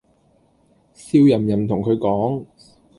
[0.95, 2.45] 笑淫淫同佢講